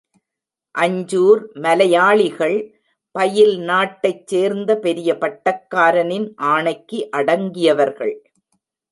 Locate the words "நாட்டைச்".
3.59-4.23